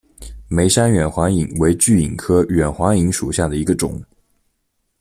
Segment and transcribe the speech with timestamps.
[0.47, 4.03] 梅山远环蚓为巨蚓科远环蚓属下的一个种。